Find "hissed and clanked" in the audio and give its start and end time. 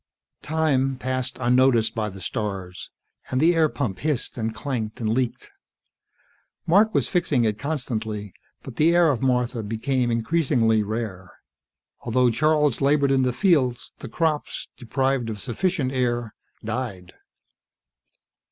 3.99-4.99